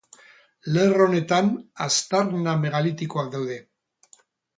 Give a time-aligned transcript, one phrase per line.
[0.77, 1.51] Lerro honetan
[1.85, 3.59] aztarna megalitikoak daude.